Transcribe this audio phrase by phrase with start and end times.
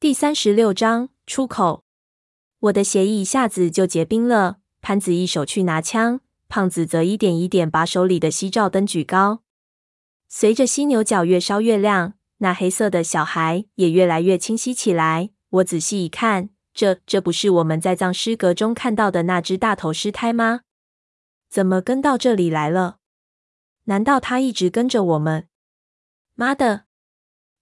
[0.00, 1.84] 第三十六章出口。
[2.60, 4.56] 我的血液一下子就结冰了。
[4.80, 9.42] 潘子一手去拿枪，胖子则一点一点把手里的夕照灯举高。
[10.26, 15.32] 随着犀牛角越烧越亮，那黑色的小孩也越来越清晰起来。
[15.50, 20.62] 我仔细一看，这这不是我们在葬尸阁中看到的那只大头尸胎吗？
[21.50, 22.96] 怎么跟到这里来了？
[23.84, 25.46] 难道他一直跟着我们？
[26.36, 26.84] 妈的！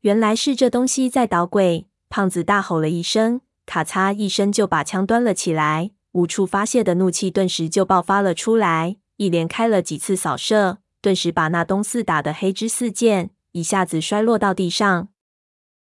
[0.00, 1.86] 原来是这东西在捣鬼！
[2.08, 15.08] 胖子大吼了一声，咔嚓一声就把枪端了起来，无处发泄的怒气顿时就爆发了出来，一连开了几次扫射，顿时把那东四打得黑之四溅，一下子摔落到地上。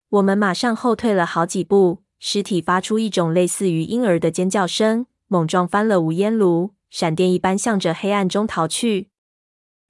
[0.08, 9.10] 我们马上后退了好几步，尸体发出一种类似于婴儿的尖叫声，猛撞翻了无烟炉，闪电一般向着黑暗中逃去。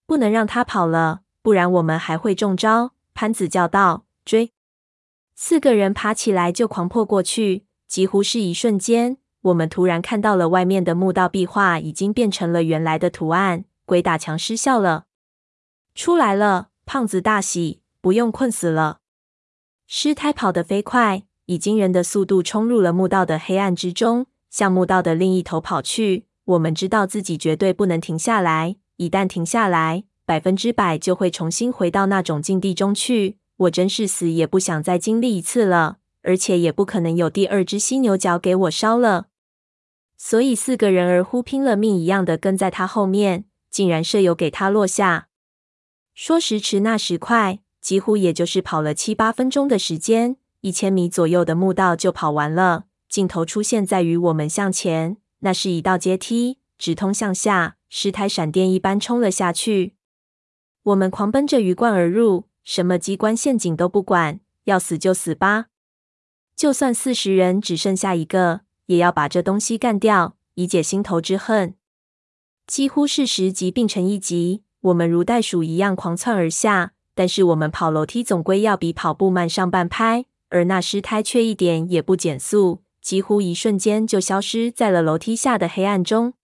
[0.06, 2.92] 不能让他跑了，不然我们还会中招。
[3.12, 4.52] 潘子叫道：“追！”
[5.38, 15.04] 四个人爬起来就狂破过去，几乎是一瞬间，我们突然看到了外面的墓道壁画已经变成了原来的图案，鬼打墙失效了。
[15.94, 16.68] 出来了！
[16.86, 19.00] 胖子大喜，不用困死了。
[19.86, 26.24] 尸胎跑得飞快，以惊人的速度冲入了墓道的黑暗之中，向墓道的另一头跑去。
[26.44, 33.36] 我们知道自己绝对不能停下来，一旦停下来，百分之百就会重新回到那种境地中去。
[33.56, 39.28] 我真是死也不想再经历一次了，而且也不可能有第二只犀牛角给我烧了。
[40.18, 45.28] 所以四个人儿乎拼了命一样的跟在他后面，竟然舍友给他落下。
[46.14, 52.84] 说时迟，那时快，几乎也就是跑了七八分钟的时间，一千米左右的墓道就跑完了。
[53.08, 57.76] 尽头出现在于我们向前，那是一道阶梯，直通向下。
[57.88, 59.94] 石台闪电一般冲了下去，
[60.82, 62.44] 我们狂奔着鱼贯而入。
[62.66, 65.66] 什么机关陷阱都不管，要死就死吧！
[66.56, 71.76] 就算四十人只剩下一个，也要把这东西干掉，以解心头之恨。
[72.66, 76.94] 几乎是十级并成一级，我们如袋鼠一样狂窜而下。
[77.14, 86.34] 但是我们跑楼梯总归要比跑步慢上半拍，而那尸胎却一点也不减速，几乎一瞬间就消失在了楼梯下的黑暗中。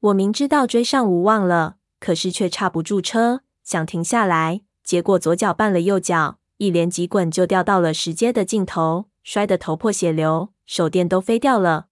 [0.00, 4.62] 我明知道追上无望了，可是却刹不住车，想停下来。
[4.84, 11.86] 结果左脚绊了右脚，一连几滚就掉到了石阶的尽头，摔得头破血流，手电都飞掉了。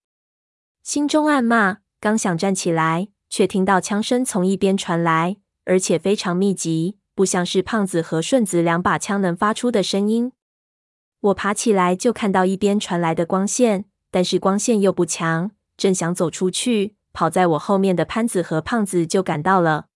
[0.83, 10.33] 心中暗骂，刚想站起来，却听到枪声从一边传来，而且非常密集，不像是胖子和顺子两把枪能发出的声音。
[11.21, 19.87] 我爬起来就看到一边传来的光线，但是光线又不强，正想走出去，跑在我后面的潘子和胖子就赶到了。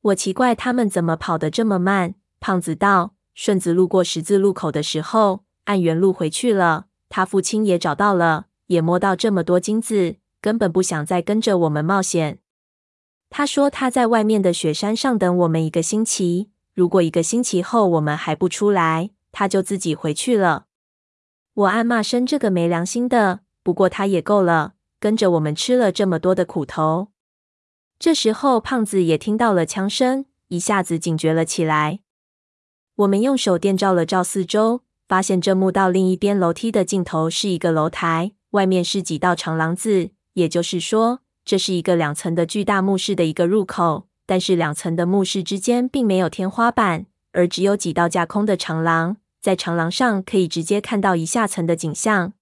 [0.00, 2.14] 我奇怪他们怎么跑得这么慢。
[2.40, 6.86] 胖子道：“顺子路过十字路口的时候，按原路回去了。
[7.08, 12.38] 他父亲也找到了，也摸到这么多金子，根本不想再跟着我们冒险。
[13.28, 20.66] 他说他在外面的雪山上等我们一个星期，如果一个星期后我们还不出来，他就自己回去了。”
[21.54, 27.08] 我暗骂声：“这个没良心的！”不过他也够了，跟着我们吃了这么多的苦头。
[27.98, 31.98] 这时候，胖子也听到了枪声，一下子警觉了起来。
[32.94, 40.10] 我们用手电照了照四周，发现这墓道另一边楼梯的尽头是一个楼台，外面是几道长廊子。
[40.34, 44.06] 也就是说，这是一个两层的巨大墓室的一个入口。
[44.24, 52.34] 但是两层的墓室之间并没有天花板，而只有几道架空的长廊，在长廊上可以直接看到一下层的景象。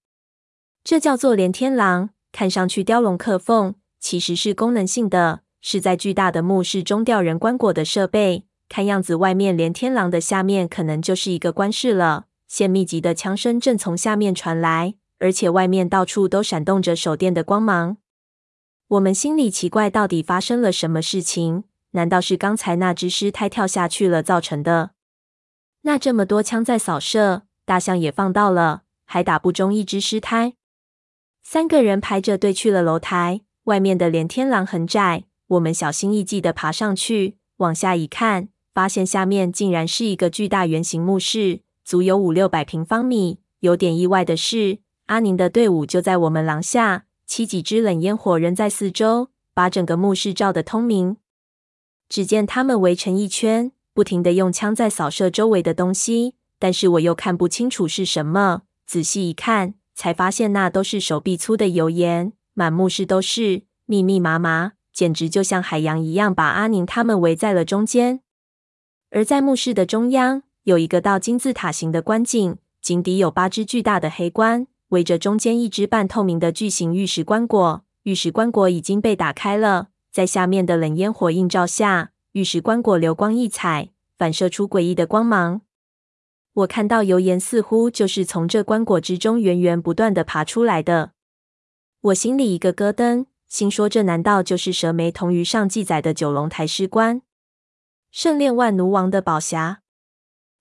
[0.83, 5.41] 这叫做连天廊，看上去雕龙刻凤，其实是功能性的。
[5.69, 12.27] 是在巨大的墓室中吊人棺椁的设备，看样子外面连天狼的下面可能就是一个棺室了。
[12.47, 17.97] 现密集的枪声正从下面传来，而且外面到处都闪动着手电的光芒。
[18.87, 21.65] 我们心里奇怪，到底发生了什么事情？
[21.91, 24.91] 难道是刚才那只尸胎跳下去了造成的？
[25.81, 30.53] 那这么多枪在扫射，大象也放到了，还打不中一只尸胎。
[31.43, 35.25] 三个人排着队去了楼台，外面的连天狼很窄。
[35.47, 43.39] 我们小心翼翼地爬上去，往下一看，发现下面竟然是一个巨大圆形墓室，足有五六百平方米。
[43.61, 51.17] 有点意外的是，阿宁的队伍就在我们廊下，七几支冷烟火扔在四周，把整个墓室照得通明。
[52.07, 58.61] 只见他们围成一圈，不停地用枪在扫射周围的东西，但是我又看不清楚是什么。
[58.85, 64.73] 仔细一看，才发现那都是手臂粗的油盐，满墓室都是，密密麻麻。
[64.97, 68.21] 简直就像海洋一样，把阿宁他们围在了中间。
[69.11, 77.81] 而在墓室的中央，有一个倒金字塔形的棺井，井底有八只巨大的黑棺，围着中间一只半透明的巨型玉石棺椁。
[78.01, 85.61] 玉石棺椁已经被打开了，在下面的冷烟火映照下，玉石棺椁流光溢彩，反射出诡异的光芒。
[86.53, 91.11] 我看到油盐似乎就是从这棺椁之中源源不断地爬出来的。
[92.01, 97.21] 我心里一个咯噔，心说：这难道就是蛇眉铜鱼上记载的九龙台尸棺？
[98.11, 99.77] 圣炼万奴王的宝匣？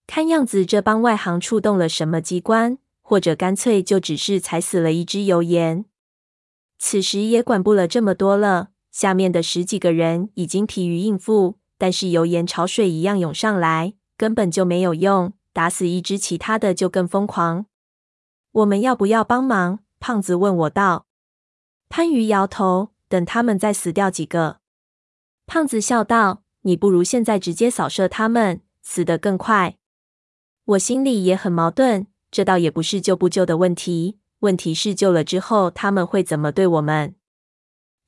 [0.07, 5.85] 看样子这帮外行触动了什么机关，或者干脆就只是踩死了一只油盐。
[6.79, 11.59] 此时也管不了这么多了，下面的十几个人已经疲于应付。
[11.79, 15.33] 但是油盐潮水一样涌上来，根本就没有用。
[15.53, 17.67] 打死一只，其他的就更疯狂。
[18.53, 19.81] 我们要不要帮忙？
[19.99, 21.07] 胖子问我道。
[21.89, 24.59] 潘鱼摇头，等他们再死掉几个。
[25.47, 29.77] 胖子笑道：“你不如现在直接扫射他们，死得更快。”
[30.67, 37.15] 我心里也很矛盾，这倒也不是救不救的问题，问题是救了之后他们会怎么对我们？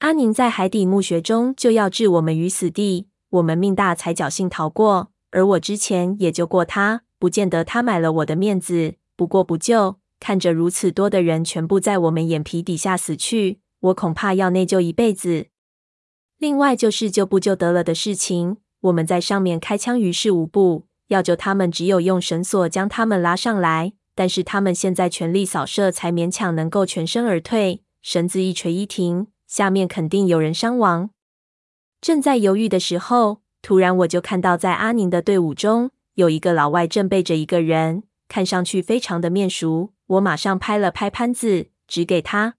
[0.00, 3.08] 阿宁在海底墓穴中就要置我们于死地。
[3.30, 5.12] 我们命大，才侥幸逃过。
[5.30, 8.94] 而我之前也救过他，不见得他买了我的面子。
[9.14, 15.46] 不过不救，看着如此多的人全部在我们眼皮底下死去，我恐怕要内疚一辈子。
[16.38, 23.92] 另外就是救不救得了的事情，我们在上面开枪于事无补，要救他们只有用绳索将他们拉上来。
[24.14, 27.84] 但是他们现在全力扫射，才勉强能够全身而退。
[28.02, 31.10] 绳子一垂一停，下面肯定有人伤亡。
[32.00, 39.92] 正在犹豫的时候，突然我就看到，在阿宁的队伍中有一个老外正背着一个人，看上去非常的面熟。
[40.06, 42.57] 我马上拍了拍潘子，指给他。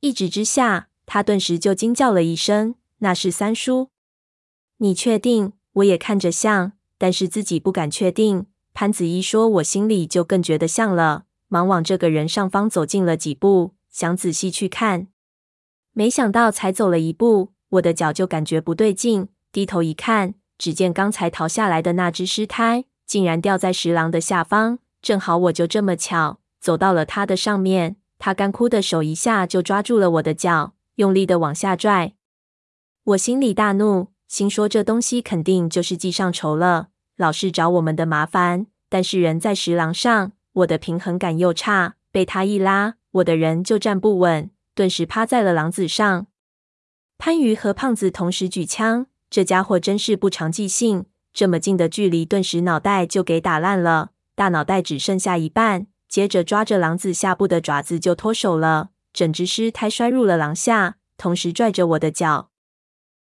[0.00, 3.90] 一指之下，他顿时就惊叫了一声：“那是三叔！”
[4.78, 5.52] 你确定？
[5.74, 8.46] 我也看着像，但是自己不敢确定。
[8.72, 15.08] 潘子一说，我心里就更觉得像了，忙往这个人上方走近了几步，想仔细去看。
[15.92, 17.52] 没想到才走了一步。
[17.70, 27.96] 我的脚就感觉不对劲，低头一看，只见刚才逃下来的那只尸胎竟然掉在石廊的下方，正好我就这么巧走到了它的上面。
[28.20, 32.12] 他干枯的手一下就抓住了我的脚，用力的往下拽。
[33.02, 38.66] 我心里大怒，心说这东西肯定就是记上仇了，老是找我们的麻烦。
[38.90, 46.26] 但是人在石廊上，我的平衡感又差，被他一拉，我的人就站不稳，顿时趴在了廊子上。
[47.16, 55.86] 潘鱼和胖子同时举枪，这家伙真是不长记性，这么近的距离，顿时脑袋就给打烂了，大脑袋只剩下一半。
[56.10, 62.50] 接着抓着狼子下部的爪子就脱手了，整只尸胎摔入了廊下，同时拽着我的脚。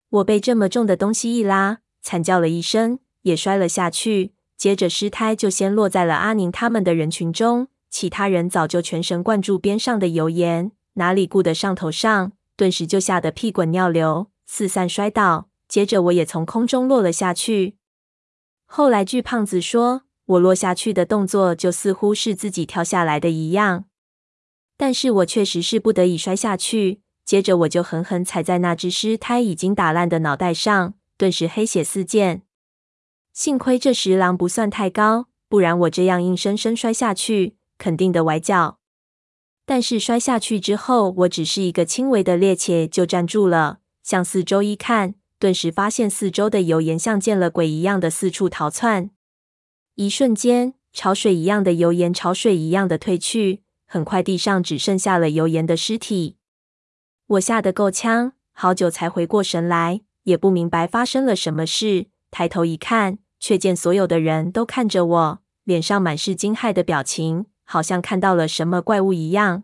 [0.09, 4.33] 我被这么重的东西一拉，惨叫了一声，也摔了下去。
[4.57, 12.33] 接着尸胎就先落在了阿宁他们的人群中，其他人早就全神贯注边上的油盐，哪里顾得上头上？
[12.57, 15.47] 顿时就吓得屁滚尿流，四散摔倒。
[15.69, 17.77] 接着我也从空中落了下去。
[18.65, 20.03] 后来据胖子说，
[20.33, 23.85] 我落下去的动作就似乎是自己跳下来的一样。
[24.77, 27.01] 但是我确实是不得已摔下去。
[27.25, 32.41] 接着我就狠狠踩在那只尸胎已经打烂的脑袋上，顿时黑血四溅。
[33.31, 38.79] 幸亏这石廊不算太高，不然我这样硬生生摔下去，肯定的崴脚。
[39.65, 49.11] 但是摔下去之后，我只是一个轻微的趔趄就站住了，向四周一看，顿时发现四周的油盐像见了鬼一样的四处逃窜。
[49.95, 56.37] 一瞬间，潮水一样的油盐潮水一样的退去，很快地上只剩下了油盐的尸体。
[57.27, 62.07] 我吓得够呛，好久才回过神来，也不明白发生了什么事。
[62.31, 67.45] 抬头一看，却见所有的人都看着我，脸上满是惊骇的表情。
[67.65, 69.63] 好像看到了什么怪物一样。